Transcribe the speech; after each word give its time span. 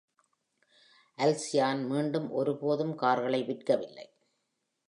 அல்சியான் 1.17 1.83
மீண்டும் 1.87 2.31
ஒருபோதும் 2.31 2.95
கார்களை 2.95 3.43
விற்கவில்லை. 3.43 4.07